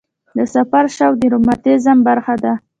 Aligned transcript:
د 0.37 0.39
سفر 0.55 0.83
شوق 0.95 1.13
د 1.21 1.23
رومانتیزم 1.33 1.97
برخه 2.07 2.35
ده. 2.43 2.53